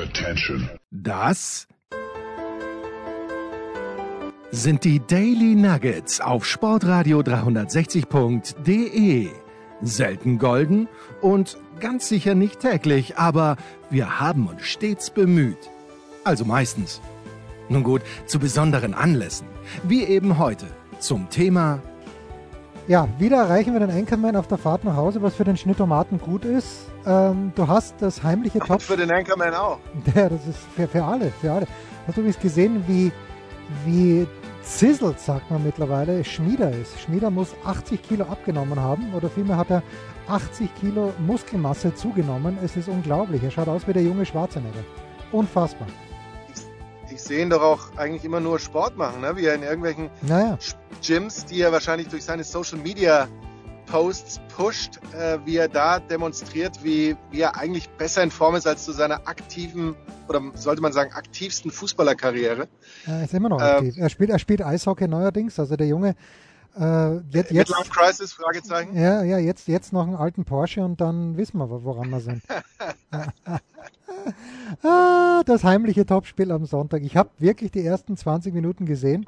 [0.00, 0.70] Attention.
[0.90, 1.68] Das
[4.50, 9.28] sind die Daily Nuggets auf Sportradio 360.de.
[9.82, 10.88] Selten golden
[11.20, 13.58] und ganz sicher nicht täglich, aber
[13.90, 15.68] wir haben uns stets bemüht.
[16.24, 17.02] Also meistens.
[17.68, 19.48] Nun gut, zu besonderen Anlässen,
[19.82, 20.64] wie eben heute
[20.98, 21.82] zum Thema
[22.88, 26.18] Ja, wieder erreichen wir den Anchorman auf der Fahrt nach Hause, was für den Schnittomaten
[26.18, 26.89] gut ist.
[27.06, 28.82] Ähm, du hast das heimliche Und Top.
[28.82, 29.78] für den Anchorman auch.
[30.14, 31.66] Ja, das ist für, für alle, für alle.
[32.06, 33.12] Hast du übrigens gesehen, wie,
[33.84, 34.26] wie
[34.62, 37.00] zizzelt, sagt man mittlerweile, Schmieder ist?
[37.00, 39.82] Schmieder muss 80 Kilo abgenommen haben oder vielmehr hat er
[40.28, 42.58] 80 Kilo Muskelmasse zugenommen.
[42.62, 43.42] Es ist unglaublich.
[43.42, 44.84] Er schaut aus wie der junge Schwarzenegger.
[45.32, 45.88] Unfassbar.
[46.54, 49.36] Ich, ich sehe ihn doch auch eigentlich immer nur Sport machen, ne?
[49.36, 50.58] wie er in irgendwelchen Naja,
[51.04, 53.26] Gyms, die er wahrscheinlich durch seine Social Media
[53.90, 58.66] Posts pusht, äh, wie er da demonstriert, wie, wie er eigentlich besser in Form ist
[58.66, 59.96] als zu seiner aktiven
[60.28, 62.68] oder sollte man sagen aktivsten Fußballerkarriere.
[63.06, 63.96] er ist immer noch Ähm, aktiv.
[63.98, 65.58] Er spielt, er spielt Eishockey neuerdings.
[65.58, 66.14] Also der Junge,
[66.78, 68.32] äh, jetzt, jetzt, Midlife Crisis?
[68.32, 68.96] Fragezeichen.
[68.96, 72.42] ja, ja, jetzt, jetzt noch einen alten Porsche und dann wissen wir, woran wir sind.
[74.84, 77.02] ah, das heimliche Topspiel am Sonntag.
[77.02, 79.26] Ich habe wirklich die ersten 20 Minuten gesehen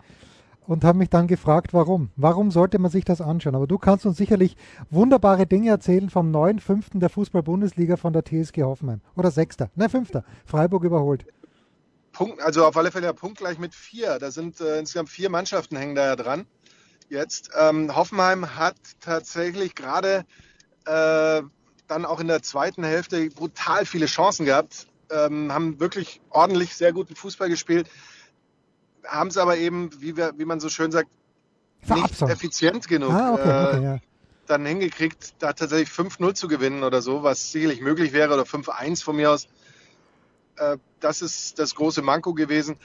[0.67, 2.11] und habe mich dann gefragt, warum.
[2.17, 3.55] Warum sollte man sich das anschauen?
[3.55, 4.57] Aber du kannst uns sicherlich
[4.91, 9.01] wunderbare Dinge erzählen vom neuen Fünften der Fußball-Bundesliga von der TSG Hoffenheim.
[9.17, 9.71] Oder Sechster.
[9.75, 10.25] Nein, Fünfter.
[10.45, 11.27] Freiburg überholt.
[12.13, 14.19] Punkt, also auf alle Fälle ja punktgleich mit vier.
[14.19, 16.47] Da sind äh, insgesamt vier Mannschaften hängen da ja dran.
[17.09, 20.25] Jetzt ähm, Hoffenheim hat tatsächlich gerade
[20.87, 21.43] äh,
[21.87, 26.93] dann auch in der zweiten Hälfte brutal viele Chancen gehabt, ähm, haben wirklich ordentlich sehr
[26.93, 27.89] guten Fußball gespielt,
[29.07, 31.09] haben es aber eben, wie, wir, wie man so schön sagt,
[31.87, 33.99] nicht effizient genug Ah, okay, äh, okay, ja.
[34.47, 39.03] dann hingekriegt, da tatsächlich 5-0 zu gewinnen oder so, was sicherlich möglich wäre, oder 5-1
[39.03, 39.49] von mir aus.
[40.57, 42.77] Äh, das ist das große Manko gewesen.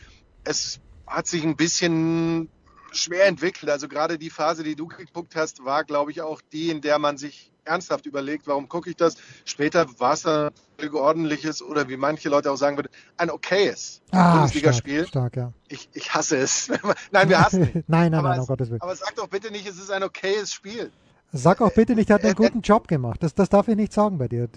[0.44, 2.50] Es hat sich ein bisschen
[2.92, 3.70] schwer entwickelt.
[3.70, 7.00] Also gerade die Phase, die du geguckt hast, war, glaube ich, auch die, in der
[7.00, 9.16] man sich ernsthaft überlegt, warum gucke ich das?
[9.46, 10.50] Später war es ein
[10.94, 15.08] ordentliches oder wie manche Leute auch sagen würden, ein okayes Ah, Bundesligaspiel.
[15.08, 15.54] stark, stark, ja.
[15.68, 16.70] Ich, ich hasse es.
[17.12, 17.70] nein, wir hassen es.
[17.88, 18.82] nein, nein, aber, nein, um es, Gottes Willen.
[18.82, 20.92] aber sag doch bitte nicht, es ist ein okayes Spiel.
[21.34, 23.22] Sag auch bitte nicht, er hat einen Äh, äh, guten Job gemacht.
[23.22, 24.48] Das, das darf ich nicht sagen bei dir.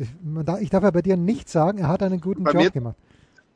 [0.60, 2.96] Ich darf ja bei dir nicht sagen, er hat einen guten Bei Job gemacht.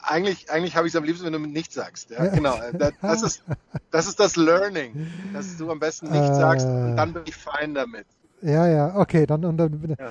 [0.06, 2.10] Eigentlich, eigentlich habe ich es am liebsten, wenn du nichts sagst.
[2.10, 2.59] Ja, genau.
[2.75, 3.42] Das, das, ist,
[3.91, 6.34] das ist das Learning, dass du am besten nichts Äh.
[6.41, 8.04] sagst und dann bin ich fein damit.
[8.44, 10.09] Ja, ja, okay, dann, und dann Ja.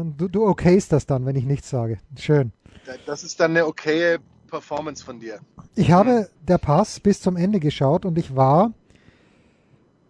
[0.00, 1.98] äh, du, du okayst das dann, wenn ich nichts sage.
[2.18, 2.52] Schön.
[3.06, 5.38] Das ist dann eine okaye Performance von dir.
[5.76, 8.72] Ich habe der Pass bis zum Ende geschaut und ich war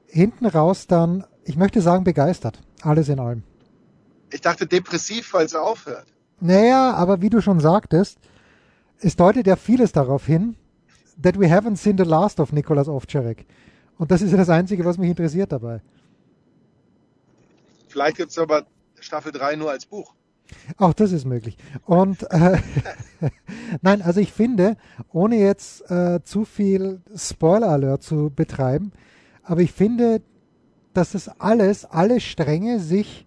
[0.06, 2.60] hinten raus dann, ich möchte sagen, begeistert.
[2.82, 3.43] Alles in allem.
[4.32, 6.06] Ich dachte depressiv, weil es aufhört.
[6.41, 8.19] Naja, aber wie du schon sagtest,
[9.00, 10.56] es deutet ja vieles darauf hin,
[11.22, 13.44] that we haven't seen the last of Nicolas Ovtcharek.
[13.99, 15.82] Und das ist ja das Einzige, was mich interessiert dabei.
[17.90, 18.66] Vielleicht gibt es aber
[18.98, 20.14] Staffel 3 nur als Buch.
[20.78, 21.56] Auch das ist möglich.
[21.84, 22.58] Und äh,
[23.82, 24.76] nein, also ich finde,
[25.12, 28.92] ohne jetzt äh, zu viel Spoiler-Alert zu betreiben,
[29.42, 30.22] aber ich finde,
[30.92, 33.26] dass das alles, alle Stränge sich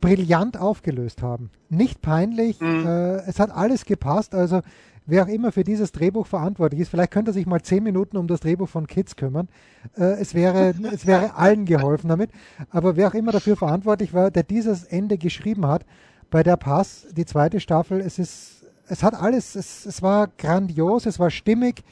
[0.00, 1.50] brillant aufgelöst haben.
[1.70, 2.86] Nicht peinlich, Mhm.
[2.86, 4.34] äh, es hat alles gepasst.
[4.34, 4.60] Also
[5.06, 8.16] wer auch immer für dieses Drehbuch verantwortlich ist, vielleicht könnte er sich mal zehn Minuten
[8.16, 9.48] um das Drehbuch von Kids kümmern.
[9.96, 12.30] Äh, es, wäre, es wäre allen geholfen damit.
[12.70, 15.84] Aber wer auch immer dafür verantwortlich war, der dieses Ende geschrieben hat,
[16.30, 21.06] bei der Pass, die zweite Staffel, es ist, es hat alles, es, es war grandios,
[21.06, 21.84] es war stimmig,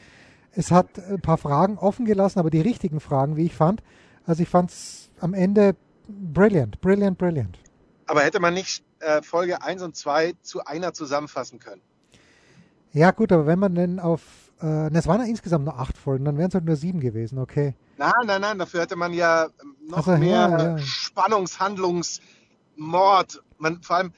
[0.55, 3.83] es hat ein paar Fragen offen gelassen, aber die richtigen Fragen, wie ich fand.
[4.27, 5.77] Also ich fand es am Ende
[6.09, 7.59] brilliant, brilliant, brilliant.
[8.07, 11.81] Aber hätte man nicht äh, Folge 1 und 2 zu einer zusammenfassen können?
[12.93, 14.21] Ja gut, aber wenn man denn auf,
[14.61, 17.01] äh, na, es waren ja insgesamt nur acht Folgen, dann wären es halt nur sieben
[17.01, 17.75] gewesen, okay.
[17.97, 19.49] Nein, nein, nein, dafür hätte man ja
[19.89, 20.77] noch Ach so, mehr ja, ja.
[20.79, 22.21] Spannungs-, Handlungs-,
[22.77, 23.43] Mord.
[23.59, 24.13] Man, vor allem,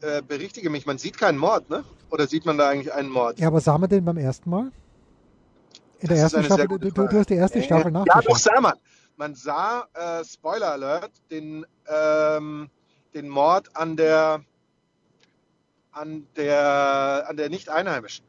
[0.00, 1.84] äh, berichtige mich, man sieht keinen Mord, ne?
[2.10, 3.38] Oder sieht man da eigentlich einen Mord?
[3.38, 4.72] Ja, aber sah man den beim ersten Mal?
[6.00, 8.06] In der Das ist ersten Staffel, du, du, hast die erste Äh, Staffel Ja, doch
[8.06, 8.38] nachgeschaut.
[8.38, 8.74] sah man.
[9.16, 12.68] Man sah, äh, Spoiler Alert, den, ähm,
[13.14, 14.40] den Mord an der
[15.92, 18.24] an der an der Nicht-Einheimischen.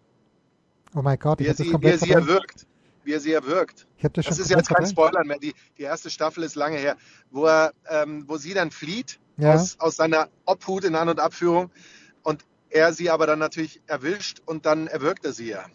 [0.95, 2.65] oh mein Gott, Wie er das sie, wie er sie erwürgt.
[3.06, 3.86] Wie er sie erwürgt.
[3.98, 4.86] Ich das, Das ist ja jetzt kein.
[4.86, 5.38] Spoiler mehr.
[5.38, 6.95] Die, die erste Staffel ist lange her,
[7.31, 9.56] wo er, ähm, wo sie dann flieht Ja.
[9.56, 11.69] aus, aus seiner Obhut in An- und Abführung
[12.24, 15.65] und er sie aber dann natürlich erwischt und dann erwürgt er sie ja.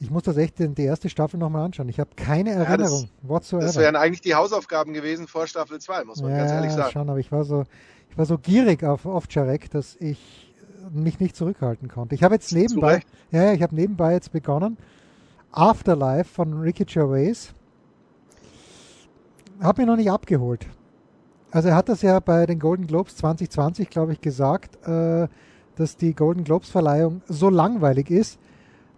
[0.00, 1.88] Ich muss das echt in die erste Staffel nochmal anschauen.
[1.88, 3.66] Ich habe keine das- Erinnerung whatsoever.
[3.66, 6.92] Das wären eigentlich die Hausaufgaben gewesen vor Staffel 2, muss man ganz ehrlich ja, sagen.
[6.92, 7.64] schon, aber ich war so,
[8.10, 10.47] ich war so gierig auf Ovtcharek, dass ich
[10.92, 12.14] mich nicht zurückhalten konnte.
[12.14, 14.76] Ich habe jetzt nebenbei, ja, ja, ich habe nebenbei jetzt begonnen.
[15.52, 17.52] Afterlife von Ricky Gervais.
[19.60, 20.66] Hat mich noch nicht abgeholt.
[21.50, 25.28] Also er hat das ja bei den Golden Globes 2020, glaube ich, gesagt, äh,
[25.76, 28.38] dass die Golden Globes Verleihung so langweilig ist,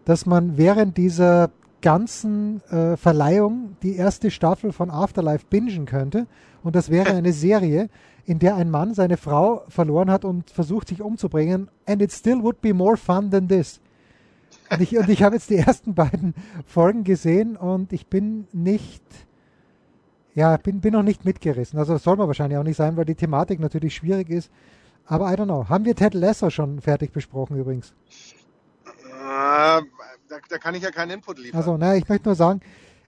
[0.05, 1.51] dass man während dieser
[1.81, 6.27] ganzen äh, Verleihung die erste Staffel von Afterlife bingen könnte.
[6.63, 7.89] Und das wäre eine Serie,
[8.31, 11.69] in der ein Mann seine Frau verloren hat und versucht, sich umzubringen.
[11.85, 13.81] And it still would be more fun than this.
[14.71, 16.35] Und ich, und ich habe jetzt die ersten beiden
[16.65, 19.03] Folgen gesehen und ich bin nicht,
[20.37, 21.77] ja, bin, bin noch nicht mitgerissen.
[21.77, 24.49] Also soll man wahrscheinlich auch nicht sein, weil die Thematik natürlich schwierig ist.
[25.07, 25.69] Aber I don't know.
[25.69, 27.95] Haben wir Ted Lasso schon fertig besprochen übrigens?
[29.07, 29.83] Äh, da,
[30.49, 31.59] da, kann ich ja keinen Input liefern.
[31.59, 32.61] Also, naja, ich möchte nur sagen,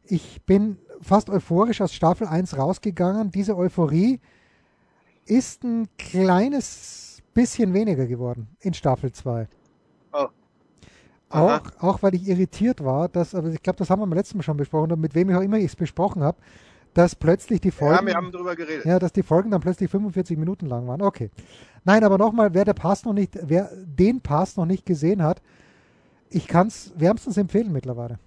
[0.02, 3.30] ich bin fast euphorisch aus Staffel 1 rausgegangen.
[3.30, 4.18] Diese Euphorie
[5.26, 9.48] ist ein kleines bisschen weniger geworden in Staffel 2.
[10.12, 10.28] Oh.
[11.30, 14.36] Auch, auch weil ich irritiert war, dass, aber ich glaube, das haben wir beim letzten
[14.36, 16.36] Mal schon besprochen, mit wem ich auch immer ich es besprochen habe,
[16.92, 17.94] dass plötzlich die Folgen.
[17.94, 18.84] Ja, wir haben darüber geredet.
[18.84, 21.00] Ja, dass die Folgen dann plötzlich 45 Minuten lang waren.
[21.00, 21.30] Okay.
[21.84, 25.40] Nein, aber nochmal, wer der Pass noch nicht, wer den Pass noch nicht gesehen hat,
[26.28, 28.18] ich kann es wärmstens empfehlen mittlerweile.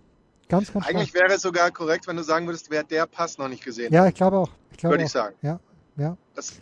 [0.50, 3.47] Ganz, ganz Eigentlich wäre es sogar korrekt, wenn du sagen würdest, wer der Pass noch
[3.47, 4.50] nicht gesehen Ja, ich glaube auch.
[4.71, 5.07] Ich glaube Würde auch.
[5.07, 5.36] ich sagen.
[5.42, 5.59] Ja,
[5.97, 6.18] ja.
[6.36, 6.59] Das,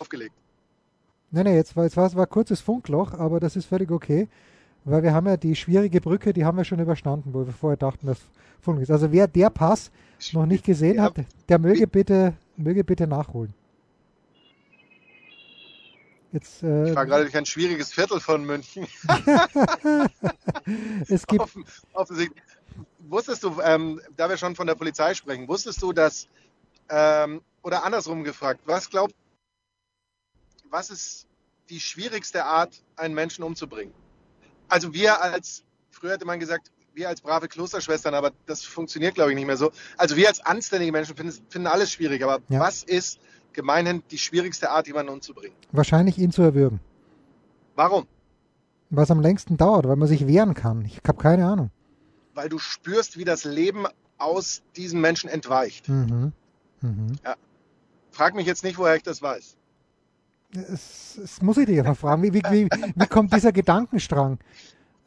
[0.00, 0.34] aufgelegt.
[1.30, 4.28] Nein, nein, jetzt war, war es war ein kurzes Funkloch, aber das ist völlig okay,
[4.84, 7.76] weil wir haben ja die schwierige Brücke, die haben wir schon überstanden, wo wir vorher
[7.76, 8.18] dachten, dass
[8.60, 8.90] Funk ist.
[8.90, 9.90] Also wer der Pass
[10.32, 11.14] noch nicht gesehen hat,
[11.48, 13.54] der möge bitte, möge bitte nachholen.
[16.32, 18.86] Jetzt, äh, ich war gerade durch ein schwieriges Viertel von München.
[21.08, 22.42] es gibt Offen, offensichtlich.
[23.00, 26.28] Wusstest du, ähm, da wir schon von der Polizei sprechen, wusstest du, dass
[26.88, 29.14] ähm, oder andersrum gefragt, was glaubt
[30.70, 31.26] was ist
[31.68, 33.92] die schwierigste Art, einen Menschen umzubringen?
[34.68, 39.30] Also wir als, früher hätte man gesagt, wir als brave Klosterschwestern, aber das funktioniert, glaube
[39.30, 39.72] ich, nicht mehr so.
[39.96, 42.60] Also wir als anständige Menschen finden, finden alles schwierig, aber ja.
[42.60, 43.20] was ist
[43.52, 45.56] gemeinhin die schwierigste Art, jemanden umzubringen?
[45.72, 46.80] Wahrscheinlich ihn zu erwürgen.
[47.74, 48.06] Warum?
[48.90, 50.84] Was am längsten dauert, weil man sich wehren kann.
[50.84, 51.70] Ich habe keine Ahnung.
[52.34, 53.86] Weil du spürst, wie das Leben
[54.18, 55.88] aus diesem Menschen entweicht.
[55.88, 56.32] Mhm.
[56.80, 57.12] Mhm.
[57.24, 57.36] Ja.
[58.10, 59.56] Frag mich jetzt nicht, woher ich das weiß.
[60.52, 62.22] Das, das muss ich dich einfach fragen.
[62.22, 64.38] Wie, wie, wie, wie kommt dieser Gedankenstrang?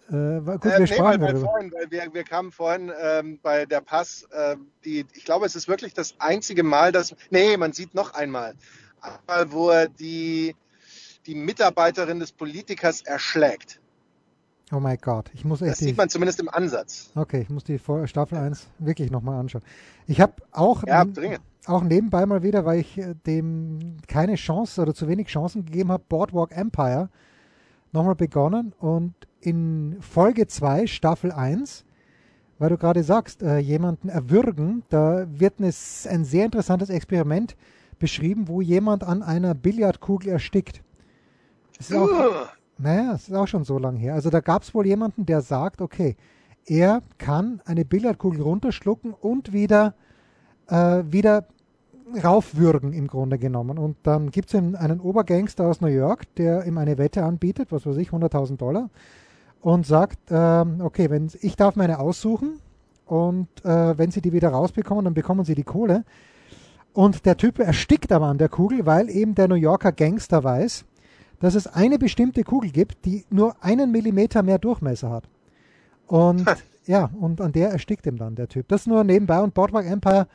[0.10, 3.66] Äh, gut, wir äh, nee, weil, weil vorhin, weil wir, wir kamen vorhin ähm, bei
[3.66, 7.72] der Pass, äh, die, ich glaube, es ist wirklich das einzige Mal, dass, nee, man
[7.74, 8.56] sieht noch einmal,
[9.02, 10.56] einmal wo er die,
[11.26, 13.80] die Mitarbeiterin des Politikers erschlägt.
[14.72, 15.74] Oh mein Gott, ich muss echt.
[15.74, 17.12] Das sieht man zumindest im Ansatz.
[17.16, 19.64] Okay, ich muss die Staffel 1 wirklich nochmal anschauen.
[20.08, 21.06] Ich habe auch, ja,
[21.66, 25.92] auch nebenbei mal wieder, weil ich äh, dem keine Chance oder zu wenig Chancen gegeben
[25.92, 27.10] habe, Boardwalk Empire
[27.94, 31.86] nochmal begonnen und in Folge 2, Staffel 1,
[32.60, 37.56] weil du gerade sagst, äh, jemanden erwürgen, da wird ein sehr interessantes Experiment
[38.00, 40.82] beschrieben, wo jemand an einer Billardkugel erstickt.
[41.78, 42.10] Das ist auch,
[42.78, 44.14] naja, es ist auch schon so lange her.
[44.14, 46.16] Also da gab es wohl jemanden, der sagt, okay,
[46.66, 49.96] er kann eine Billardkugel runterschlucken und wieder,
[50.68, 51.48] äh, wieder
[52.24, 53.78] raufwürgen im Grunde genommen.
[53.78, 57.86] Und dann gibt es einen Obergangster aus New York, der ihm eine Wette anbietet, was
[57.86, 58.90] weiß ich, 100.000 Dollar,
[59.62, 62.60] und sagt, äh, okay, wenn ich darf meine aussuchen
[63.06, 66.04] und äh, wenn sie die wieder rausbekommen, dann bekommen sie die Kohle.
[66.94, 70.86] Und der Typ erstickt aber an der Kugel, weil eben der New Yorker Gangster weiß,
[71.40, 75.24] dass es eine bestimmte Kugel gibt, die nur einen Millimeter mehr Durchmesser hat.
[76.08, 76.46] Und
[76.86, 78.68] ja, und an der erstickt ihm dann der Typ.
[78.68, 80.28] Das nur nebenbei und Boardwalk Empire.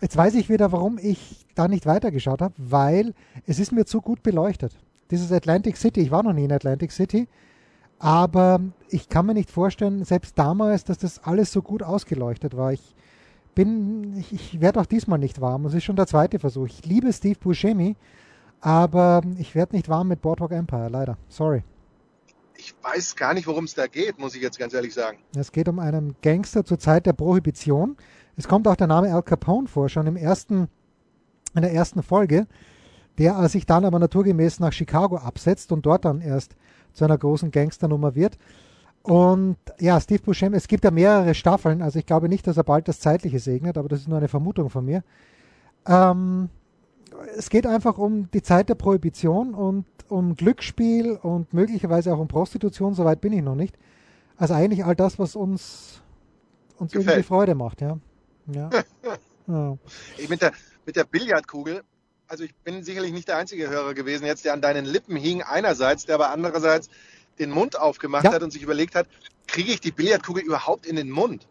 [0.00, 3.14] Jetzt weiß ich wieder, warum ich da nicht weitergeschaut habe, weil
[3.46, 4.74] es ist mir zu gut beleuchtet.
[5.10, 7.28] Dieses Atlantic City, ich war noch nie in Atlantic City,
[7.98, 12.72] aber ich kann mir nicht vorstellen, selbst damals, dass das alles so gut ausgeleuchtet war.
[12.72, 12.94] Ich
[13.54, 15.66] bin, ich, ich werde auch diesmal nicht warm.
[15.66, 16.66] Es ist schon der zweite Versuch.
[16.66, 17.96] Ich liebe Steve Buscemi,
[18.60, 21.18] aber ich werde nicht warm mit Boardwalk Empire, leider.
[21.28, 21.62] Sorry.
[22.56, 25.18] Ich weiß gar nicht, worum es da geht, muss ich jetzt ganz ehrlich sagen.
[25.34, 27.96] Es geht um einen Gangster zur Zeit der Prohibition.
[28.36, 30.68] Es kommt auch der Name Al Capone vor, schon im ersten,
[31.54, 32.46] in der ersten Folge,
[33.18, 36.56] der sich dann aber naturgemäß nach Chicago absetzt und dort dann erst
[36.92, 38.38] zu einer großen Gangsternummer wird.
[39.02, 42.64] Und ja, Steve Buscemi, es gibt ja mehrere Staffeln, also ich glaube nicht, dass er
[42.64, 45.02] bald das Zeitliche segnet, aber das ist nur eine Vermutung von mir.
[45.86, 46.50] Ähm,
[47.36, 52.28] es geht einfach um die Zeit der Prohibition und um Glücksspiel und möglicherweise auch um
[52.28, 53.76] Prostitution, soweit bin ich noch nicht.
[54.36, 56.02] Also eigentlich all das, was uns,
[56.78, 57.98] uns irgendwie Freude macht, ja.
[58.54, 58.70] Ja.
[59.46, 59.78] ja.
[60.28, 60.52] Mit, der,
[60.86, 61.82] mit der Billardkugel
[62.28, 65.42] also ich bin sicherlich nicht der einzige Hörer gewesen jetzt, der an deinen Lippen hing
[65.42, 66.88] einerseits, der aber andererseits
[67.40, 68.32] den Mund aufgemacht Ja.
[68.32, 69.08] hat und sich überlegt hat,
[69.48, 71.48] kriege ich die Billardkugel überhaupt in den Mund?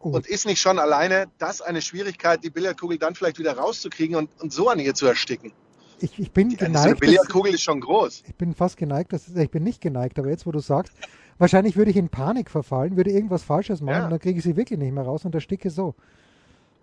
[0.00, 0.08] Oh.
[0.10, 4.28] Und ist nicht schon alleine das eine Schwierigkeit, die Billardkugel dann vielleicht wieder rauszukriegen und,
[4.40, 5.52] und so an ihr zu ersticken?
[6.00, 8.24] Ich, ich bin Die, so eine geneigt, dass, Billardkugel ist schon groß.
[8.26, 10.92] ich bin fast geneigt, dass, ich bin nicht geneigt, aber jetzt, wo du sagst,
[11.38, 14.04] wahrscheinlich würde ich in Panik verfallen, würde irgendwas Falsches machen Ja.
[14.06, 15.94] und dann kriege ich sie wirklich nicht mehr raus und ersticke so.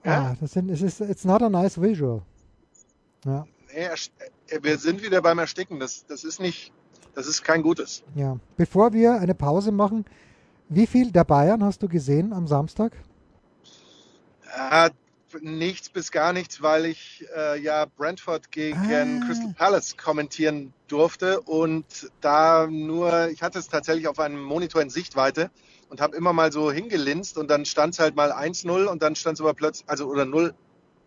[0.05, 0.31] Ja.
[0.31, 2.21] Ah, das sind, es ist, it's not a nice visual.
[3.25, 5.79] Ja, Nee, äh, wir sind wieder beim Ersticken.
[5.79, 6.71] Das, das ist nicht,
[7.15, 8.03] das ist kein gutes.
[8.15, 8.37] ja.
[8.57, 10.05] Bevor wir eine Pause machen,
[10.69, 12.93] wie viel der Bayern hast du gesehen am Samstag?
[14.71, 14.89] Äh,
[15.41, 18.77] nichts bis gar nichts, weil ich äh, ja Brentford gegen
[19.23, 19.25] Ah.
[19.25, 21.85] Crystal Palace kommentieren durfte und
[22.21, 25.49] da nur, ich hatte es tatsächlich auf einem Monitor in Sichtweite
[25.89, 29.15] und habe immer mal so hingelinst und dann stand es halt mal 1-0 und dann
[29.15, 30.53] stand es aber plötzlich, also oder 0,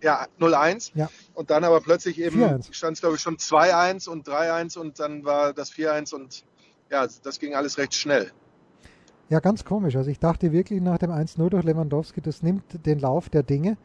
[0.02, 1.09] ja, 0-1 Ja.
[1.35, 2.73] und dann aber plötzlich eben 4-1.
[2.73, 6.45] stand es glaube ich schon 2-1 und 3-1 und dann war das 4-1 und
[6.90, 8.30] ja, das ging alles recht schnell.
[9.28, 9.97] Ja, ganz komisch.
[9.97, 13.76] Also ich dachte wirklich nach dem 1-0 durch Lewandowski, das nimmt den Lauf der Dinge.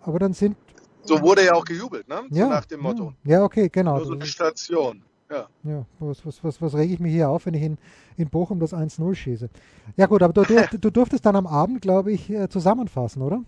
[0.00, 0.56] Aber dann sind...
[1.02, 2.22] So wurde ja auch gejubelt, ne?
[2.30, 3.14] ja, so nach dem Motto.
[3.24, 3.98] Ja, okay, genau.
[3.98, 5.02] Nur so eine Station.
[5.30, 5.48] Ja.
[5.62, 7.78] Ja, was, was, was, was rege ich mich hier auf, wenn ich in,
[8.16, 9.48] in Bochum das 1-0 schieße?
[9.96, 13.42] Ja gut, aber du, du, du durftest dann am Abend, glaube ich, äh, zusammenfassen, oder?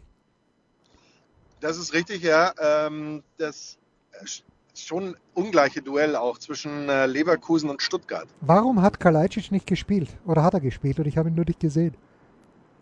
[1.61, 2.53] Das ist richtig, ja.
[2.61, 3.79] Ähm, das
[4.23, 8.27] ist schon ein ungleiche Duell auch zwischen äh, Leverkusen und Stuttgart.
[8.41, 10.09] Warum hat Kalajdzic nicht gespielt?
[10.25, 11.95] Oder hat er gespielt und ich habe ihn nur nicht gesehen?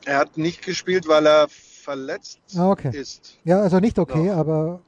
[0.04, 2.90] Er hat nicht gespielt, weil er verletzt Ah, okay.
[2.97, 3.38] ist.
[3.45, 4.37] Ja, also nicht okay, Doch.
[4.37, 4.80] aber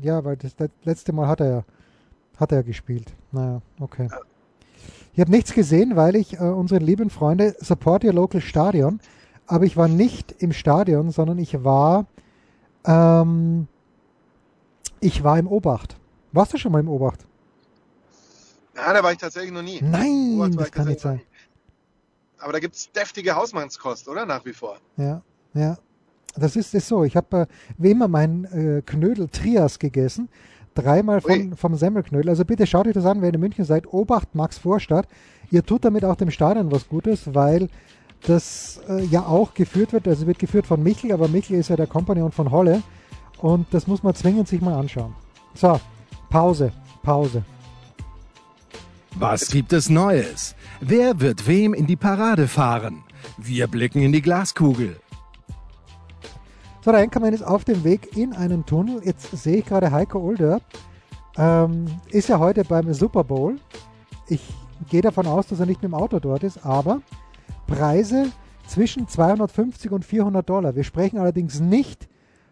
[0.00, 1.64] ja, weil das, das letzte Mal hat er ja
[2.36, 3.12] hat er gespielt.
[3.32, 4.08] Naja, okay.
[5.12, 9.00] Ich habe nichts gesehen, weil ich äh, unsere lieben Freunde Support Your Local Stadion,
[9.46, 12.06] aber ich war nicht im Stadion, sondern ich war
[12.84, 13.68] ähm,
[15.00, 15.96] ich war im Obacht.
[16.32, 17.26] Warst du schon mal im Obacht?
[18.74, 19.80] Ja, da war ich tatsächlich noch nie.
[19.82, 21.20] Nein, Obacht das kann nicht sein.
[22.38, 24.26] Aber da gibt es deftige Hausmannskost, oder?
[24.26, 24.78] Nach wie vor.
[24.96, 25.22] Ja,
[25.54, 25.78] ja.
[26.36, 27.04] Das ist, ist so.
[27.04, 27.46] Ich habe äh,
[27.78, 30.28] wie immer meinen äh, Knödel Trias gegessen.
[30.74, 32.30] Dreimal von, vom Semmelknödel.
[32.30, 33.92] Also bitte schaut euch das an, wenn ihr in München seid.
[33.92, 35.06] Obacht Max Vorstadt.
[35.50, 37.68] Ihr tut damit auch dem Stadion was Gutes, weil
[38.26, 40.08] das äh, ja auch geführt wird.
[40.08, 42.82] Also wird geführt von Michel, aber Michel ist ja der Kompagnon von Holle.
[43.38, 45.14] Und das muss man zwingend sich mal anschauen.
[45.54, 45.80] So,
[46.30, 47.44] Pause, Pause.
[49.16, 50.56] Was gibt es Neues?
[50.80, 53.04] Wer wird wem in die Parade fahren?
[53.38, 54.96] Wir blicken in die Glaskugel.
[56.84, 59.00] So, der Enkermann ist auf dem Weg in einen Tunnel.
[59.02, 60.60] Jetzt sehe ich gerade Heiko Older.
[61.38, 63.56] Ähm, ist ja heute beim Super Bowl.
[64.28, 64.42] Ich
[64.90, 67.00] gehe davon aus, dass er nicht mit dem Auto dort ist, aber
[67.66, 68.30] Preise
[68.66, 70.76] zwischen 250 und 400 Dollar.
[70.76, 72.06] Wir sprechen allerdings nicht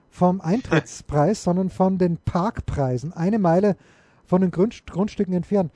[0.09, 3.12] vom Eintrittspreis, sondern von den Parkpreisen.
[3.12, 3.77] Eine Meile
[4.25, 5.73] von den Grund Grundstücken entfernt.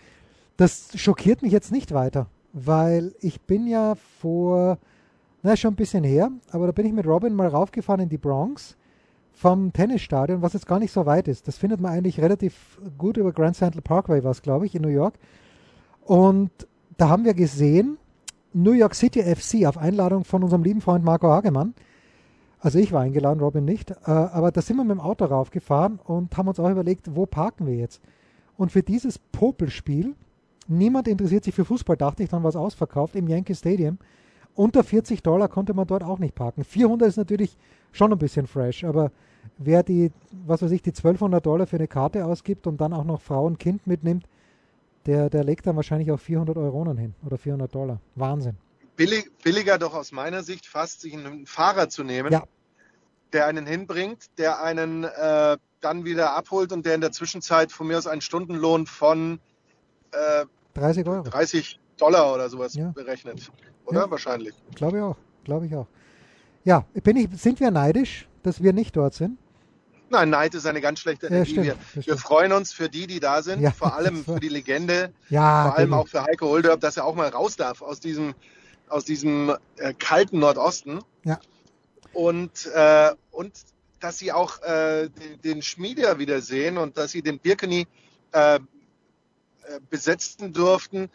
[0.57, 4.79] Das schockiert mich jetzt nicht weiter, weil ich bin ja vor
[5.47, 8.19] na, schon ein bisschen her, aber da bin ich mit Robin mal raufgefahren in die
[8.19, 8.76] Bronx
[9.33, 11.47] vom Tennisstadion, was jetzt gar nicht so weit ist.
[11.47, 14.88] Das findet man eigentlich relativ gut über Grand Central Parkway, was glaube ich, in New
[14.88, 15.15] York.
[16.03, 16.50] Und
[16.97, 17.97] da haben wir gesehen,
[18.55, 21.75] New York City FC auf Einladung von unserem lieben Freund Marco Hagemann.
[22.59, 23.93] Also ich war eingeladen, Robin nicht.
[23.93, 27.25] Äh, aber da sind wir mit dem Auto raufgefahren und haben uns auch überlegt, wo
[27.25, 28.03] parken wir jetzt.
[28.57, 30.17] Und für dieses Popelspiel,
[30.67, 33.99] niemand interessiert sich für Fußball, dachte ich, dann war es ausverkauft im Yankee Stadium.
[34.57, 36.65] Unter 40 Dollar konnte man dort auch nicht parken.
[36.65, 37.57] 400 ist natürlich
[37.93, 39.13] schon ein bisschen fresh, aber
[39.59, 40.11] wer die,
[40.47, 43.45] was weiß ich, die 1200 Dollar für eine Karte ausgibt und dann auch noch Frau
[43.45, 44.25] und Kind mitnimmt,
[45.05, 48.01] der, der legt dann wahrscheinlich auch 400 Euronen hin oder 400 Dollar.
[48.15, 48.57] Wahnsinn.
[48.97, 52.43] Billig, billiger doch aus meiner Sicht fast, sich einen Fahrer zu nehmen, Ja.
[53.35, 57.87] der einen hinbringt, der einen äh, dann wieder abholt und der in der Zwischenzeit von
[57.87, 59.39] mir aus einen Stundenlohn von
[60.13, 61.23] äh, 30 Euro.
[61.25, 62.91] 30 Dollar oder sowas Ja.
[62.91, 63.50] berechnet.
[63.85, 64.00] Oder?
[64.03, 64.11] Ja.
[64.11, 64.55] Wahrscheinlich.
[64.75, 65.17] Glaube ich auch.
[65.45, 65.87] Glaube ich auch.
[66.65, 69.38] Ja, bin ich, sind wir neidisch, dass wir nicht dort sind?
[70.09, 71.50] Nein, Neid ist eine ganz schlechte Ja, Energie.
[71.53, 74.49] stimmt, wir, wir freuen uns für die, die da sind, Ja, vor allem für die
[74.49, 76.03] Legende, Ja, vor allem Danny.
[76.03, 78.35] auch für Heiko Holderb, dass er auch mal raus darf aus diesem,
[78.88, 81.00] aus diesem äh, kalten Nordosten.
[81.25, 81.41] Ja.
[82.12, 83.53] Und, äh, und
[84.00, 87.87] dass sie auch äh, den, den Schmieder wiedersehen und dass sie den Birkeni
[88.33, 88.61] äh, äh,
[89.91, 91.11] besetzen durften,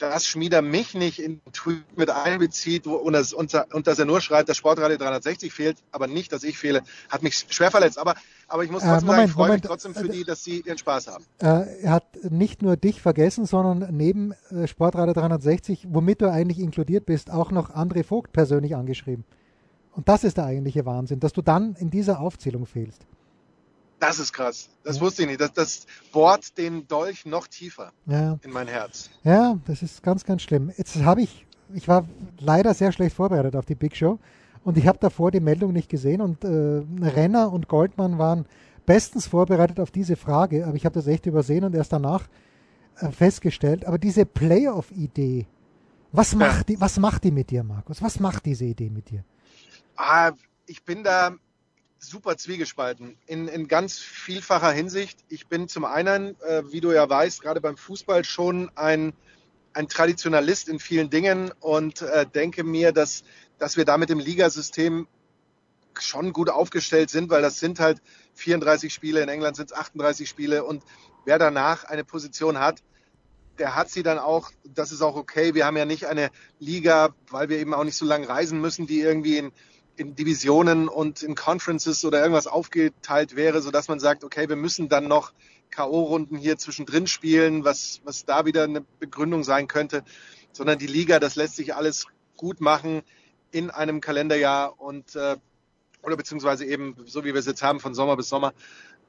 [0.00, 4.06] dass Schmieder mich nicht in den Tweet mit einbezieht und, das, und, und dass er
[4.06, 7.98] nur schreibt, dass Sportradio 360 fehlt, aber nicht, dass ich fehle, hat mich schwer verletzt.
[7.98, 8.14] Aber,
[8.48, 9.64] aber ich muss Äh, trotzdem sagen, Moment, ich freue Moment.
[9.64, 11.24] mich trotzdem für Äh, die, dass sie ihren Spaß haben.
[11.40, 16.58] Äh, er hat nicht nur dich vergessen, sondern neben äh, Sportradio 360, womit du eigentlich
[16.58, 19.24] inkludiert bist, auch noch André Vogt persönlich angeschrieben.
[19.92, 23.04] Und das ist der eigentliche Wahnsinn, dass du dann in dieser Aufzählung fehlst.
[24.00, 24.70] Das ist krass.
[24.82, 25.02] Das ja.
[25.02, 25.40] wusste ich nicht.
[25.40, 28.38] Das, das bohrt den Dolch noch tiefer ja.
[28.42, 29.10] in mein Herz.
[29.22, 30.72] Ja, das ist ganz, ganz schlimm.
[30.76, 34.18] Jetzt habe ich, ich war leider sehr schlecht vorbereitet auf die Big Show
[34.64, 38.46] und ich habe davor die Meldung nicht gesehen und äh, Renner und Goldmann waren
[38.86, 42.26] bestens vorbereitet auf diese Frage, aber ich habe das echt übersehen und erst danach
[42.96, 43.84] äh, festgestellt.
[43.84, 45.46] Aber diese Playoff-Idee,
[46.12, 48.02] was macht die, was macht die mit dir, Markus?
[48.02, 49.24] Was macht diese Idee mit dir?
[49.96, 50.32] Ah,
[50.66, 51.36] ich bin da
[52.00, 55.18] super zwiegespalten in, in ganz vielfacher Hinsicht.
[55.28, 59.12] Ich bin zum einen, äh, wie du ja weißt, gerade beim Fußball schon ein,
[59.74, 63.22] ein Traditionalist in vielen Dingen und äh, denke mir, dass,
[63.58, 65.06] dass wir da mit dem Ligasystem
[65.98, 68.00] schon gut aufgestellt sind, weil das sind halt
[68.34, 70.82] 34 Spiele, in England sind es 38 Spiele und
[71.26, 72.82] wer danach eine Position hat,
[73.58, 75.54] der hat sie dann auch, das ist auch okay.
[75.54, 78.86] Wir haben ja nicht eine Liga, weil wir eben auch nicht so lange reisen müssen,
[78.86, 79.52] die irgendwie in
[80.00, 84.88] in Divisionen und in Conferences oder irgendwas aufgeteilt wäre, sodass man sagt, okay, wir müssen
[84.88, 85.34] dann noch
[85.70, 90.02] K.O.-Runden hier zwischendrin spielen, was, was da wieder eine Begründung sein könnte,
[90.52, 92.06] sondern die Liga, das lässt sich alles
[92.38, 93.02] gut machen
[93.50, 95.36] in einem Kalenderjahr und äh,
[96.02, 98.54] oder beziehungsweise eben so wie wir es jetzt haben von Sommer bis Sommer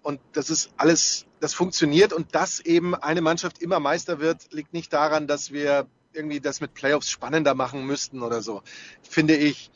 [0.02, 4.74] und das ist alles, das funktioniert und dass eben eine Mannschaft immer Meister wird, liegt
[4.74, 8.62] nicht daran, dass wir irgendwie das mit Playoffs spannender machen müssten oder so,
[9.04, 9.72] finde ich.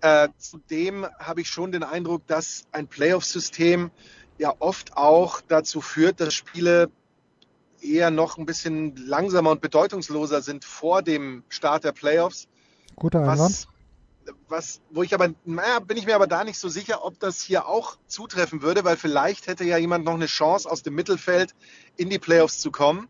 [0.00, 3.90] Äh, zudem habe ich schon den Eindruck, dass ein Playoff-System
[4.38, 6.90] ja oft auch dazu führt, dass Spiele
[7.80, 12.48] eher noch ein bisschen langsamer und bedeutungsloser sind vor dem Start der Playoffs.
[12.96, 13.40] Guter Einwand.
[13.40, 13.68] Was,
[14.48, 17.40] was, wo ich aber, naja, bin ich mir aber da nicht so sicher, ob das
[17.40, 21.54] hier auch zutreffen würde, weil vielleicht hätte ja jemand noch eine Chance aus dem Mittelfeld
[21.96, 23.08] in die Playoffs zu kommen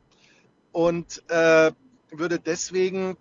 [0.73, 1.73] und äh,
[2.11, 3.17] würde deswegen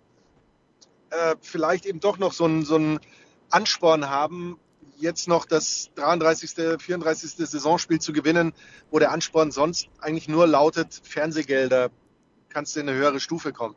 [1.10, 3.00] äh, vielleicht eben doch noch so ein, so ein
[3.50, 4.58] Ansporn haben,
[4.98, 7.30] jetzt noch das 33., 34.
[7.36, 8.52] Saisonspiel zu gewinnen,
[8.90, 11.90] wo der Ansporn sonst eigentlich nur lautet, Fernsehgelder,
[12.48, 13.74] kannst du in eine höhere Stufe kommen.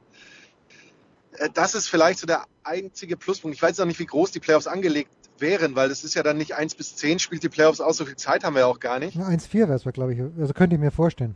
[1.37, 3.55] Äh, das ist vielleicht so der einzige Pluspunkt.
[3.55, 6.37] Ich weiß auch nicht, wie groß die Playoffs angelegt wären, weil das ist ja dann
[6.37, 8.79] nicht 1 bis 10 spielt die Playoffs aus, so viel Zeit haben wir ja auch
[8.79, 9.17] gar nicht.
[9.17, 10.21] 1-4 wäre es, glaube ich.
[10.39, 11.35] Also könnte ich mir vorstellen.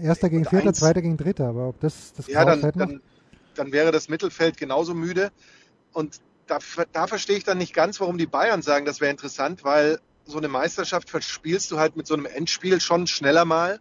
[0.00, 3.00] Erster gegen Vierter, Zweiter gegen Dritter, aber ob das das Ja, dann, dann,
[3.54, 5.30] dann wäre das Mittelfeld genauso müde.
[5.92, 6.58] Und da,
[6.92, 10.38] da verstehe ich dann nicht ganz, warum die Bayern sagen, das wäre interessant, weil so
[10.38, 13.80] eine Meisterschaft verspielst du halt mit so einem Endspiel schon schneller mal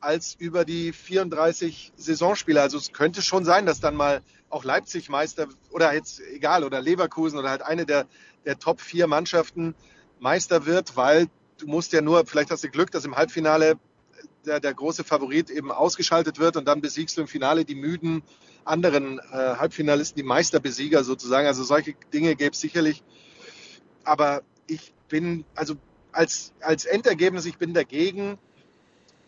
[0.00, 2.60] als über die 34 Saisonspiele.
[2.60, 6.80] Also es könnte schon sein, dass dann mal auch Leipzig Meister oder jetzt egal oder
[6.80, 8.06] Leverkusen oder halt eine der,
[8.44, 9.74] der Top vier Mannschaften
[10.20, 11.28] Meister wird, weil
[11.58, 13.78] du musst ja nur, vielleicht hast du Glück, dass im Halbfinale
[14.46, 18.22] der, der große Favorit eben ausgeschaltet wird und dann besiegst du im Finale die müden
[18.64, 21.46] anderen äh, Halbfinalisten, die Meisterbesieger sozusagen.
[21.46, 23.02] Also solche Dinge gäbe es sicherlich.
[24.04, 25.74] Aber ich bin, also
[26.12, 28.38] als, als Endergebnis, ich bin dagegen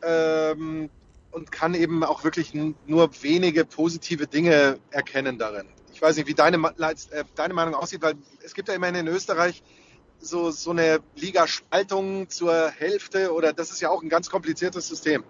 [0.02, 0.90] ähm,
[1.30, 5.68] und kann eben auch wirklich nur wenige positive Dinge erkennen darin.
[5.92, 9.08] Ich weiß nicht, wie deine, äh, deine Meinung aussieht, weil es gibt ja immerhin in
[9.08, 9.62] Österreich
[10.20, 15.24] so, so eine Ligaspaltung zur Hälfte oder das ist ja auch ein ganz kompliziertes System.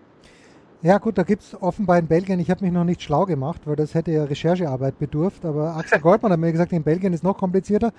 [0.83, 3.63] Ja gut, da gibt es offenbar in Belgien, ich habe mich noch nicht schlau gemacht,
[3.65, 7.25] weil das hätte ja Recherchearbeit bedurft, aber Axel Goldmann hat mir gesagt, in Belgien ist
[7.25, 7.93] noch komplizierter.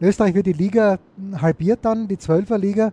[0.00, 0.98] In Österreich wird die Liga
[1.40, 2.92] halbiert dann, die Zwölferliga,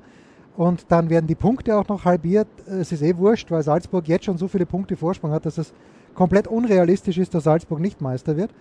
[0.58, 2.48] und dann werden die Punkte auch noch halbiert.
[2.68, 5.74] Es ist eh wurscht, weil Salzburg jetzt schon so viele Punkte Vorsprung hat, dass es
[6.14, 8.52] komplett unrealistisch ist, dass Salzburg nicht Meister wird.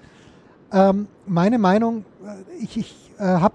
[0.72, 3.55] Ähm, meine Meinung, äh, ich, ich äh, habe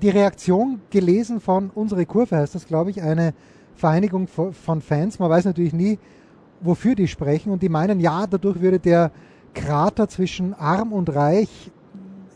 [0.00, 3.34] die Reaktion gelesen von Unsere Kurve, heißt das, glaube ich, eine
[3.74, 5.18] Vereinigung von Fans.
[5.18, 5.98] Man weiß natürlich nie,
[6.60, 7.52] wofür die sprechen.
[7.52, 9.10] Und die meinen, ja, dadurch würde der
[9.54, 11.70] Krater zwischen arm und reich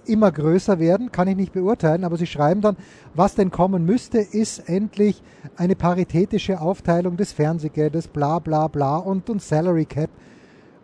[0.06, 2.76] immer größer werden, kann ich nicht beurteilen, aber sie schreiben dann,
[3.14, 5.22] was denn kommen müsste, ist endlich
[5.56, 10.08] eine paritätische Aufteilung des Fernsehgeldes, bla bla bla und, und Salary Cap.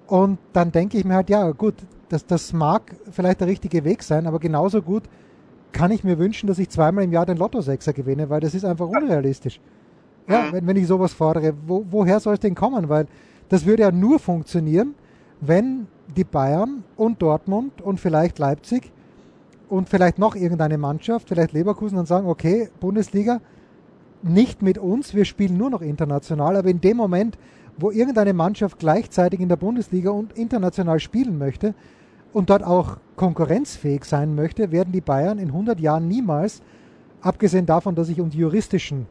[0.07, 1.75] Und dann denke ich mir halt, ja gut,
[2.11, 5.05] das, das mag vielleicht der richtige Weg sein, aber genauso gut
[5.75, 8.65] kann ich mir wünschen, dass ich zweimal im Jahr den Lotto-Sechser gewinne, weil das ist
[8.65, 9.61] einfach unrealistisch.
[10.27, 10.53] Ja, mhm.
[10.53, 12.89] wenn, wenn ich sowas fordere, wo, woher soll es denn kommen?
[12.89, 13.07] Weil
[13.51, 14.95] das würde ja nur funktionieren,
[15.41, 18.93] wenn die Bayern und Dortmund und vielleicht Leipzig
[19.69, 23.41] und vielleicht noch irgendeine Mannschaft, vielleicht Leverkusen, dann sagen, okay, Bundesliga,
[24.23, 27.37] nicht mit uns, wir spielen nur noch international, aber in dem Moment,
[27.77, 31.75] wo irgendeine Mannschaft gleichzeitig in der Bundesliga und international spielen möchte,
[32.35, 36.61] und dort auch konkurrenzfähig sein möchte, werden die Bayern in 100 Jahren niemals,
[37.23, 39.07] abgesehen davon, dass ich um die juristischen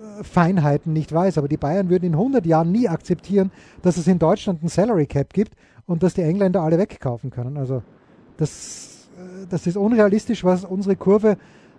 [0.00, 3.50] äh, Feinheiten nicht weiß, aber die Bayern würden in 100 Jahren nie akzeptieren,
[3.82, 5.54] dass es in Deutschland ein Salary Cap gibt
[5.86, 7.56] und dass die Engländer alle wegkaufen können.
[7.56, 7.82] Also
[8.36, 11.36] das, äh, das ist unrealistisch, was unsere Kurve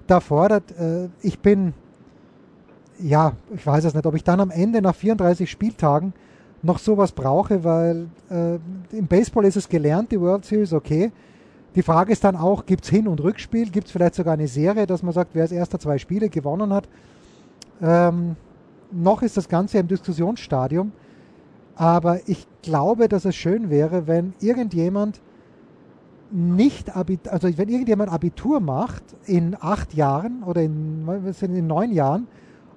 [0.08, 0.78] da fordert.
[0.78, 1.74] Äh, ich bin
[3.00, 6.14] ja, ich weiß es nicht, ob ich dann am Ende nach 34 Spieltagen
[6.64, 8.56] noch sowas brauche, weil äh,
[8.98, 11.12] im Baseball ist es gelernt, die World Series, okay.
[11.76, 13.70] Die Frage ist dann auch, gibt es Hin- und Rückspiel?
[13.70, 16.72] Gibt es vielleicht sogar eine Serie, dass man sagt, wer als erster zwei Spiele gewonnen
[16.72, 16.88] hat?
[17.82, 18.36] Ähm,
[18.92, 20.92] noch ist das Ganze im Diskussionsstadium,
[21.76, 25.20] aber ich glaube, dass es schön wäre, wenn irgendjemand
[26.32, 31.08] nicht Abitur, also wenn irgendjemand Abitur macht in acht Jahren oder in,
[31.42, 32.28] in neun Jahren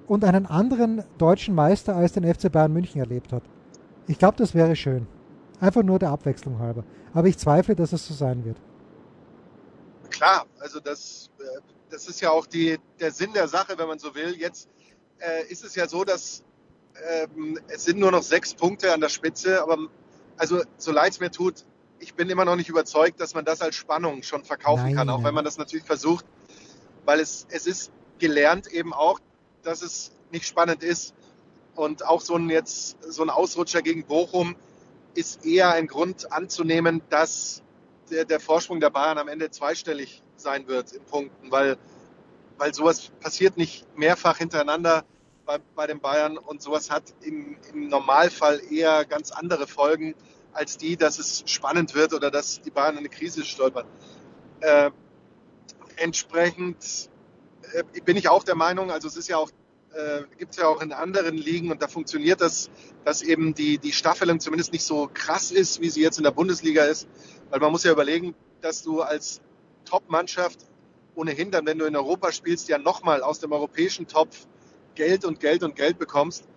[0.07, 3.43] und einen anderen deutschen Meister als den FC Bayern München erlebt hat.
[4.07, 5.07] Ich glaube, das wäre schön.
[5.59, 6.83] Einfach nur der Abwechslung halber.
[7.13, 8.57] Aber ich zweifle, dass es so sein wird.
[10.09, 13.99] Klar, also das, äh, das ist ja auch die, der Sinn der Sache, wenn man
[13.99, 14.35] so will.
[14.37, 14.69] Jetzt
[15.19, 16.43] äh, ist es ja so, dass
[17.09, 19.77] ähm, es sind nur noch sechs Punkte an der Spitze, aber
[20.37, 21.65] also so leid es mir tut,
[21.99, 24.95] ich bin immer noch nicht überzeugt, dass man das als Spannung schon verkaufen Nein.
[24.95, 26.25] kann, auch wenn man das natürlich versucht,
[27.05, 29.19] weil es, es ist gelernt eben auch,
[29.63, 31.13] dass es nicht spannend ist.
[31.77, 34.55] Und auch so ein jetzt so ein Ausrutscher gegen Bochum
[35.13, 37.61] ist eher ein Grund anzunehmen, dass
[38.09, 41.77] der, der Vorsprung der Bayern am Ende zweistellig sein wird in Punkten, weil,
[42.57, 45.05] weil sowas passiert nicht mehrfach hintereinander
[45.45, 50.15] bei, bei den Bayern und sowas hat im, im Normalfall eher ganz andere Folgen
[50.53, 53.85] als die, dass es spannend wird oder dass die Bayern in eine Krise stolpern.
[54.61, 54.89] Äh,
[55.97, 57.09] entsprechend
[57.73, 59.51] äh, bin ich auch der Meinung, also es ist ja auch,
[59.97, 62.69] äh, gibt es ja auch in anderen Ligen und da funktioniert das,
[63.03, 66.31] dass eben die, die Staffelung zumindest nicht so krass ist, wie sie jetzt in der
[66.31, 67.07] Bundesliga ist.
[67.49, 69.41] Weil man muss ja überlegen, dass du als
[69.85, 70.59] Top-Mannschaft
[71.15, 74.45] ohnehin dann, wenn du in Europa spielst, ja nochmal aus dem europäischen Topf
[74.93, 76.47] Geld und Geld und Geld bekommst.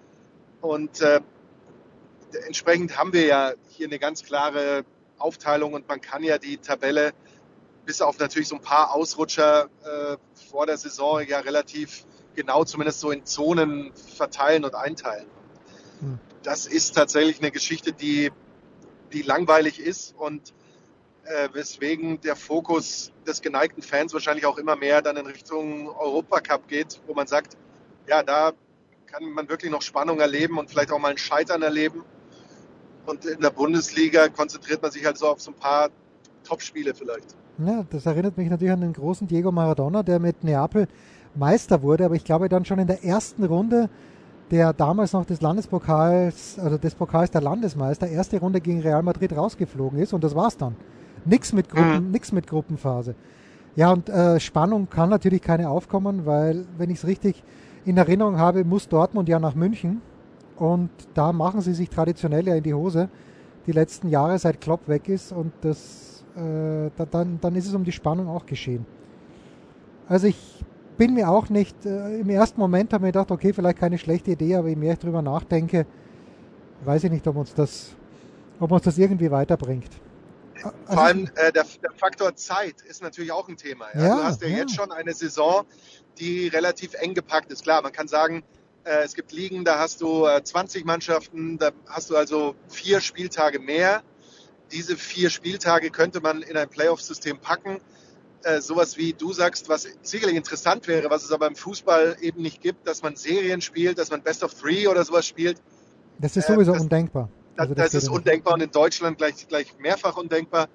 [0.60, 1.20] Und äh,
[2.46, 4.84] entsprechend haben wir ja hier eine ganz klare
[5.18, 7.12] Aufteilung und man kann ja die Tabelle
[7.86, 10.16] bis auf natürlich so ein paar Ausrutscher äh,
[10.50, 15.26] vor der Saison ja relativ genau zumindest so in Zonen verteilen und einteilen.
[16.00, 16.18] Hm.
[16.42, 18.30] Das ist tatsächlich eine Geschichte, die,
[19.12, 20.54] die langweilig ist und
[21.24, 26.66] äh, weswegen der Fokus des geneigten Fans wahrscheinlich auch immer mehr dann in Richtung Europacup
[26.68, 27.56] geht, wo man sagt,
[28.06, 28.52] ja, da
[29.06, 32.04] kann man wirklich noch Spannung erleben und vielleicht auch mal ein Scheitern erleben.
[33.06, 35.90] Und in der Bundesliga konzentriert man sich halt so auf so ein paar
[36.44, 37.36] Topspiele vielleicht.
[37.58, 40.88] Ja, das erinnert mich natürlich an den großen Diego Maradona, der mit Neapel
[41.34, 43.88] Meister wurde, aber ich glaube dann schon in der ersten Runde
[44.50, 49.36] der damals noch des Landespokals, also des Pokals der Landesmeister, erste Runde gegen Real Madrid
[49.36, 50.74] rausgeflogen ist und das war's dann.
[51.24, 52.10] Nix mit Gruppen, mhm.
[52.10, 53.14] nix mit Gruppenphase.
[53.76, 57.44] Ja, und äh, Spannung kann natürlich keine aufkommen, weil, wenn ich es richtig
[57.84, 60.00] in Erinnerung habe, muss Dortmund ja nach München
[60.56, 63.08] und da machen sie sich traditionell ja in die Hose
[63.66, 65.32] die letzten Jahre, seit Klopp weg ist.
[65.32, 68.84] Und das, äh, dann, dann ist es um die Spannung auch geschehen.
[70.08, 70.64] Also ich
[71.00, 74.32] bin mir auch nicht, äh, im ersten Moment habe ich gedacht, okay, vielleicht keine schlechte
[74.32, 75.86] Idee, aber je mehr ich darüber nachdenke,
[76.84, 77.92] weiß ich nicht, ob uns das,
[78.60, 79.88] ob uns das irgendwie weiterbringt.
[80.56, 83.86] Also, Vor allem äh, der, der, Faktor Zeit ist natürlich auch ein Thema.
[83.94, 84.02] Ja?
[84.02, 85.64] Ja, du hast ja, ja, jetzt schon eine Saison,
[86.18, 87.62] die relativ eng gepackt ist.
[87.62, 88.42] Klar, man kann sagen,
[88.84, 93.00] äh, es gibt Ligen, da hast du äh, 20 Mannschaften, da hast du also vier
[93.00, 94.02] Spieltage mehr.
[94.70, 97.80] Diese vier Spieltage könnte man in ein Playoff-System packen.
[98.42, 102.40] Äh, sowas wie du sagst, was sicherlich interessant wäre, was es aber im Fußball eben
[102.40, 105.60] nicht gibt, dass man Serien spielt, dass man Best of Three oder sowas spielt.
[106.18, 107.28] Das ist sowieso äh, das, undenkbar.
[107.56, 110.68] Also das, das ist undenkbar und in Deutschland gleich, gleich mehrfach undenkbar.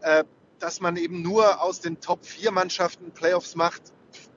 [0.00, 0.24] Äh,
[0.58, 3.82] dass man eben nur aus den Top 4 Mannschaften Playoffs macht,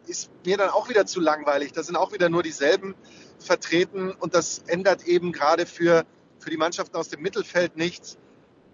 [0.07, 1.71] ist mir dann auch wieder zu langweilig.
[1.71, 2.95] Da sind auch wieder nur dieselben
[3.39, 6.03] vertreten und das ändert eben gerade für,
[6.39, 8.17] für die Mannschaften aus dem Mittelfeld nichts.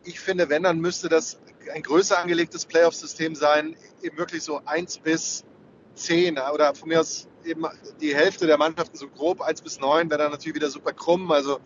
[0.03, 1.39] Ich finde, wenn, dann müsste das
[1.73, 5.43] ein größer angelegtes Playoff-System sein, eben wirklich so eins bis
[5.95, 7.65] zehn oder von mir aus eben
[7.99, 11.31] die Hälfte der Mannschaften so grob eins bis neun wäre dann natürlich wieder super krumm.
[11.31, 11.59] Also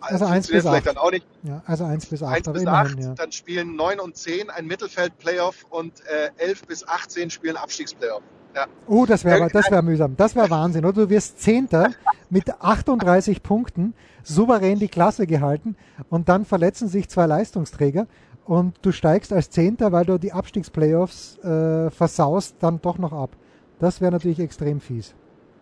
[0.00, 0.86] also 1 bis 8.
[0.86, 1.26] Dann auch nicht.
[1.42, 2.48] Ja, also 1 bis 8.
[2.48, 3.14] 1 bis 8, ja.
[3.14, 8.22] dann spielen 9 und 10 ein Mittelfeld-Playoff und äh, 11 bis 18 spielen Abstiegsplayoff.
[8.54, 8.66] Ja.
[8.86, 10.16] Oh, das wäre das wär mühsam.
[10.16, 10.84] Das wäre Wahnsinn.
[10.84, 11.90] Oder du wirst Zehnter
[12.30, 15.76] mit 38 Punkten, souverän die Klasse gehalten
[16.08, 18.06] und dann verletzen sich zwei Leistungsträger
[18.50, 23.36] und du steigst als Zehnter, weil du die Abstiegsplayoffs äh, versaust, dann doch noch ab.
[23.78, 25.14] Das wäre natürlich extrem fies.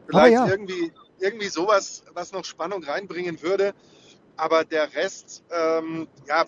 [0.07, 0.47] Vielleicht ja.
[0.47, 3.75] irgendwie, irgendwie sowas, was noch Spannung reinbringen würde.
[4.39, 6.47] Aber der Rest, ähm, ja,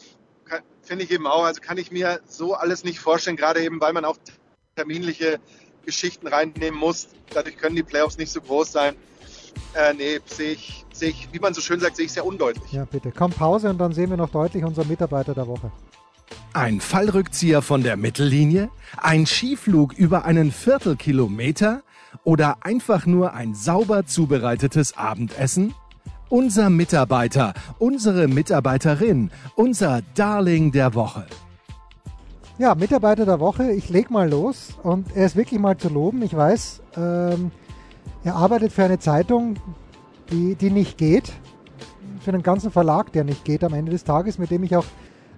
[0.81, 3.92] finde ich eben auch, also kann ich mir so alles nicht vorstellen, gerade eben, weil
[3.92, 4.16] man auch
[4.76, 5.40] terminliche
[5.85, 7.09] Geschichten reinnehmen muss.
[7.35, 8.96] Dadurch können die Playoffs nicht so groß sein.
[9.74, 12.72] Äh, nee, sehe ich, seh ich, wie man so schön sagt, sehe ich sehr undeutlich.
[12.72, 13.12] Ja, bitte.
[13.14, 15.70] Komm, Pause und dann sehen wir noch deutlich unseren Mitarbeiter der Woche.
[16.52, 18.70] Ein Fallrückzieher von der Mittellinie?
[18.96, 21.82] Ein Skiflug über einen Viertelkilometer?
[22.24, 25.74] oder einfach nur ein sauber zubereitetes Abendessen?
[26.28, 31.26] Unser Mitarbeiter, unsere Mitarbeiterin, unser Darling der Woche.
[32.58, 36.22] Ja, Mitarbeiter der Woche, ich leg mal los und er ist wirklich mal zu loben.
[36.22, 37.50] Ich weiß, ähm,
[38.22, 39.56] er arbeitet für eine Zeitung,
[40.30, 41.32] die, die nicht geht,
[42.20, 44.84] für einen ganzen Verlag, der nicht geht am Ende des Tages, mit dem ich auch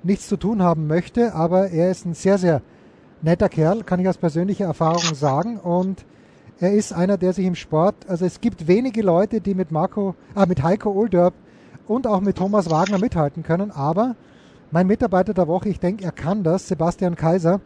[0.04, 2.62] nichts zu tun haben möchte, aber er ist ein sehr, sehr
[3.22, 6.04] netter Kerl, kann ich aus persönlicher Erfahrung sagen und
[6.60, 10.14] er ist einer, der sich im Sport, also es gibt wenige Leute, die mit Marco,
[10.34, 11.34] ah, mit Heiko Olderb
[11.86, 14.16] und auch mit Thomas Wagner mithalten können, aber
[14.70, 17.60] mein Mitarbeiter der Woche, ich denke, er kann das, Sebastian Kaiser,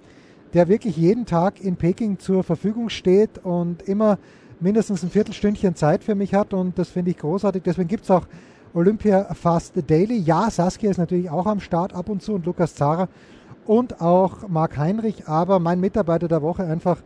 [0.54, 4.18] der wirklich jeden Tag in Peking zur Verfügung steht und immer
[4.60, 7.62] mindestens ein Viertelstündchen Zeit für mich hat und das finde ich großartig.
[7.62, 8.26] Deswegen gibt es auch
[8.76, 10.18] Olympia Fast Daily.
[10.18, 13.08] Ja, Saskia ist natürlich auch am Start ab und zu und Lukas Zara
[13.64, 16.98] und auch Marc Heinrich, aber mein Mitarbeiter der Woche einfach,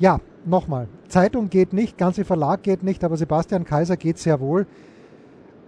[0.00, 4.66] ja, nochmal, Zeitung geht nicht, ganze Verlag geht nicht, aber Sebastian Kaiser geht sehr wohl.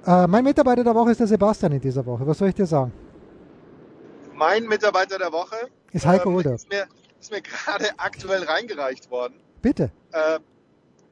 [0.05, 2.27] Äh, mein Mitarbeiter der Woche ist der Sebastian in dieser Woche.
[2.27, 2.93] Was soll ich dir sagen?
[4.35, 6.87] Mein Mitarbeiter der Woche ist Heiko ähm, Ist mir,
[7.31, 9.35] mir gerade aktuell reingereicht worden.
[9.61, 9.93] Bitte.
[10.11, 10.41] Äh,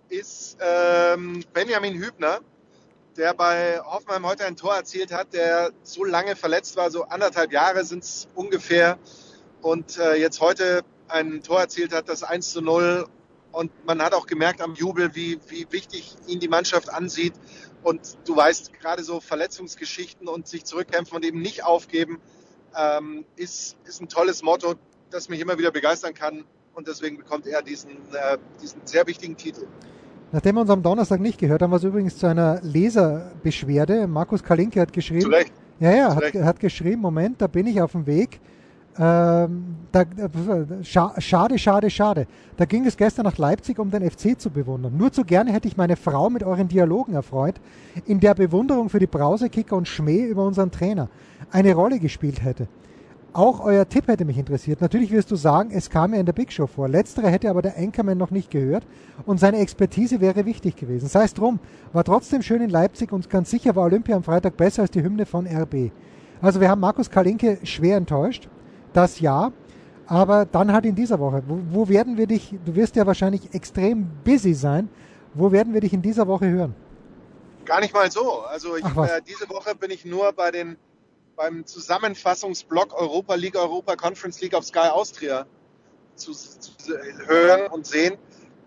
[0.09, 2.40] ist ähm, Benjamin Hübner,
[3.21, 7.53] der bei Hoffenheim heute ein Tor erzielt hat, der so lange verletzt war, so anderthalb
[7.53, 8.99] Jahre sind es ungefähr,
[9.61, 13.07] und äh, jetzt heute ein Tor erzielt hat, das 1 zu 0.
[13.53, 17.35] Und man hat auch gemerkt am Jubel, wie, wie wichtig ihn die Mannschaft ansieht.
[17.83, 22.23] Und du weißt, gerade so Verletzungsgeschichten und sich zurückkämpfen und eben nicht aufgeben,
[22.75, 24.77] ähm, ist, ist ein tolles Motto,
[25.11, 26.47] das mich immer wieder begeistern kann.
[26.73, 29.67] Und deswegen bekommt er diesen, äh, diesen sehr wichtigen Titel.
[30.33, 34.07] Nachdem wir uns am Donnerstag nicht gehört haben, war es übrigens zu einer Leserbeschwerde.
[34.07, 35.23] Markus Kalinke hat geschrieben.
[35.23, 35.53] Zu Recht.
[35.81, 38.38] Ja, ja, hat, hat, geschrieben, Moment, da bin ich auf dem Weg.
[38.99, 40.05] Ähm, da,
[40.83, 42.27] schade, schade, schade.
[42.57, 44.97] Da ging es gestern nach Leipzig, um den FC zu bewundern.
[44.97, 47.55] Nur zu gerne hätte ich meine Frau mit euren Dialogen erfreut,
[48.07, 51.09] in der Bewunderung für die Brausekicker und Schmäh über unseren Trainer
[51.51, 52.69] eine Rolle gespielt hätte.
[53.33, 54.81] Auch euer Tipp hätte mich interessiert.
[54.81, 56.88] Natürlich wirst du sagen, es kam mir in der Big Show vor.
[56.88, 58.85] Letztere hätte aber der Anchorman noch nicht gehört
[59.25, 61.09] und seine Expertise wäre wichtig gewesen.
[61.09, 61.61] Sei es drum,
[61.93, 65.03] war trotzdem schön in Leipzig und ganz sicher war Olympia am Freitag besser als die
[65.05, 65.93] Hymne von RB.
[66.43, 68.49] Also wir haben Markus Kalinke schwer enttäuscht,
[68.93, 69.53] das ja,
[70.09, 71.45] aber dann halt in dieser Woche.
[71.47, 74.88] Wo, wo werden wir dich, du wirst ja wahrscheinlich extrem busy sein,
[75.35, 76.75] wo werden wir dich in dieser Woche hören?
[77.64, 78.40] Gar nicht mal so.
[78.40, 80.77] Also ich, äh, diese Woche bin ich nur bei den
[81.40, 85.46] beim Zusammenfassungsblock Europa League, Europa Conference League auf Sky Austria
[86.14, 86.72] zu, zu
[87.26, 88.18] hören und sehen.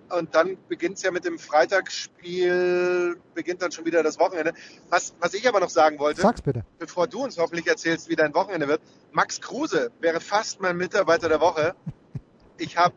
[0.09, 4.53] Und dann beginnt es ja mit dem Freitagsspiel, beginnt dann schon wieder das Wochenende.
[4.89, 6.65] Was, was ich aber noch sagen wollte, Sag's bitte.
[6.79, 8.81] bevor du uns hoffentlich erzählst, wie dein Wochenende wird.
[9.11, 11.75] Max Kruse wäre fast mein Mitarbeiter der Woche.
[12.57, 12.95] Ich habe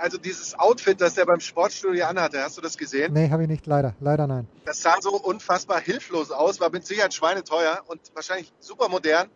[0.00, 3.12] also dieses Outfit, das er beim Sportstudio anhatte, hast du das gesehen?
[3.12, 3.94] Nee, habe ich nicht, leider.
[4.00, 4.48] Leider nein.
[4.64, 9.28] Das sah so unfassbar hilflos aus, war mit Sicherheit schweineteuer und wahrscheinlich super modern,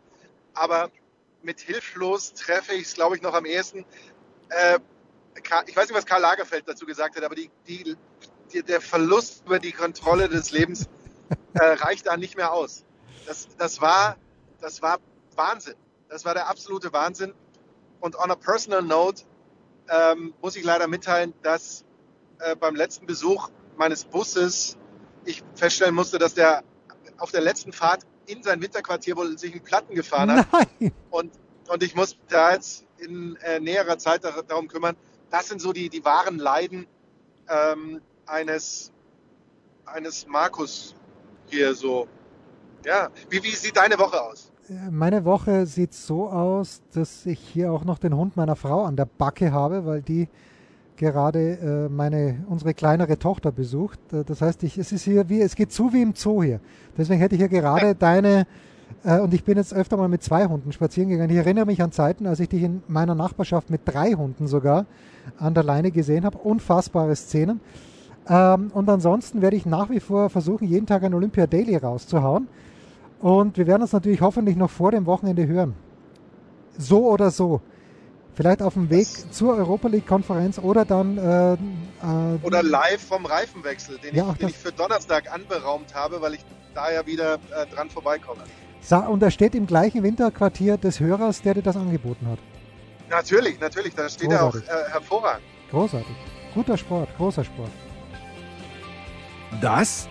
[0.55, 0.91] aber
[1.43, 3.85] mit hilflos treffe ich es, glaube ich, noch am ehesten.
[4.49, 4.79] Äh,
[5.67, 7.97] ich weiß nicht, was Karl Lagerfeld dazu gesagt hat, aber die, die,
[8.53, 10.89] die, der Verlust über die Kontrolle des Lebens
[11.55, 12.85] äh, reicht da nicht mehr aus.
[13.27, 14.17] Das, das, war,
[14.61, 14.99] das war
[15.35, 15.75] Wahnsinn.
[16.09, 17.35] Das war der absolute Wahnsinn.
[18.01, 19.25] Und on a personal note,
[19.89, 21.85] ähm, muss ich leider mitteilen, dass
[22.39, 24.77] äh, beim letzten Besuch meines Busses
[25.25, 26.63] ich feststellen musste, dass der
[27.19, 30.47] auf der letzten Fahrt in sein Winterquartier wohl sich einen Platten gefahren hat.
[30.81, 30.93] Nein.
[31.11, 31.33] Und,
[31.69, 34.97] und ich muss da jetzt in äh, näherer Zeit darum kümmern.
[35.31, 36.87] Das sind so die, die wahren Leiden
[37.49, 38.93] ähm, eines,
[39.85, 40.95] eines Markus
[41.47, 42.09] hier so.
[42.85, 44.53] Ja, wie, wie sieht deine Woche aus?
[44.91, 48.97] Meine Woche sieht so aus, dass ich hier auch noch den Hund meiner Frau an
[48.97, 50.27] der Backe habe, weil die
[50.97, 53.99] gerade äh, meine, unsere kleinere Tochter besucht.
[54.13, 56.61] Äh, das heißt, ich, es ist hier wie, es geht zu wie im Zoo hier.
[56.97, 58.47] Deswegen hätte ich hier gerade deine,
[59.05, 61.31] äh, und ich bin jetzt öfter mal mit zwei Hunden spazieren gegangen.
[61.31, 64.87] Ich erinnere mich an Zeiten, als ich dich in meiner Nachbarschaft mit drei Hunden sogar
[65.37, 66.39] an der Leine gesehen habe.
[66.39, 67.61] Unfassbare Szenen.
[68.29, 72.49] Ähm, und ansonsten werde ich nach wie vor versuchen, jeden Tag ein Olympia Daily rauszuhauen.
[73.25, 75.75] Und wir werden uns natürlich hoffentlich noch vor dem Wochenende hören.
[76.77, 77.63] So oder so.
[78.35, 81.17] Vielleicht auf dem Weg das zur Europa League Konferenz oder dann.
[81.17, 81.57] Äh, äh,
[82.43, 86.45] oder live vom Reifenwechsel, den, ja, ich, den ich, für Donnerstag anberaumt habe, weil ich
[86.75, 88.43] da ja wieder äh, dran vorbeikomme.
[89.09, 92.39] Und er steht im gleichen Winterquartier des Hörers, der dir das angeboten hat.
[93.09, 94.69] Natürlich, natürlich, da steht Großartig.
[94.69, 95.47] er auch äh, hervorragend.
[95.71, 96.17] Großartig.
[96.53, 97.71] Guter Sport, großer Sport.
[99.63, 100.11] Das